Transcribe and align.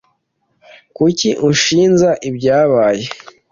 Kuki 0.95 1.29
unshinja 1.47 2.11
ibyabaye? 2.29 3.05